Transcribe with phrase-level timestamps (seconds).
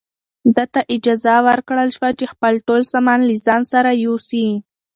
[0.55, 4.47] ده ته اجازه ورکړل شوه چې خپل ټول سامان له ځان سره یوسي.